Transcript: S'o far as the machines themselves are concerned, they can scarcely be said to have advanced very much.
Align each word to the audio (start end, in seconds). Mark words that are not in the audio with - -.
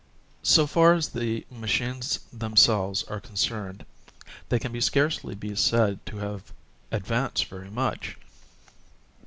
S'o 0.43 0.65
far 0.67 0.95
as 0.95 1.09
the 1.09 1.45
machines 1.51 2.21
themselves 2.33 3.03
are 3.03 3.21
concerned, 3.21 3.85
they 4.49 4.57
can 4.57 4.81
scarcely 4.81 5.35
be 5.35 5.55
said 5.55 6.03
to 6.07 6.17
have 6.17 6.51
advanced 6.91 7.45
very 7.45 7.69
much. 7.69 8.17